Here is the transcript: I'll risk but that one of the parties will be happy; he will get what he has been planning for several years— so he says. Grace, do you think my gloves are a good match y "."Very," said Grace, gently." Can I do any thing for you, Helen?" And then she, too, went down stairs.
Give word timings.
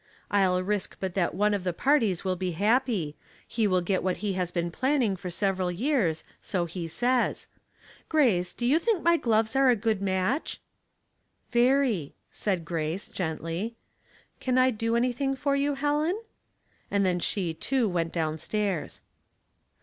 I'll 0.31 0.63
risk 0.63 0.97
but 0.99 1.13
that 1.13 1.35
one 1.35 1.53
of 1.53 1.63
the 1.63 1.73
parties 1.73 2.23
will 2.23 2.35
be 2.35 2.53
happy; 2.53 3.15
he 3.47 3.67
will 3.67 3.81
get 3.81 4.01
what 4.01 4.17
he 4.25 4.33
has 4.33 4.49
been 4.49 4.71
planning 4.71 5.15
for 5.15 5.29
several 5.29 5.71
years— 5.71 6.23
so 6.51 6.65
he 6.65 6.87
says. 6.87 7.45
Grace, 8.09 8.51
do 8.51 8.65
you 8.65 8.79
think 8.79 9.03
my 9.03 9.15
gloves 9.15 9.55
are 9.55 9.69
a 9.69 9.75
good 9.75 10.01
match 10.01 10.57
y 10.57 10.63
"."Very," 11.53 12.15
said 12.31 12.65
Grace, 12.65 13.09
gently." 13.09 13.75
Can 14.39 14.57
I 14.57 14.71
do 14.71 14.95
any 14.95 15.11
thing 15.11 15.35
for 15.35 15.55
you, 15.55 15.75
Helen?" 15.75 16.19
And 16.89 17.05
then 17.05 17.19
she, 17.19 17.53
too, 17.53 17.87
went 17.87 18.11
down 18.11 18.39
stairs. 18.39 19.01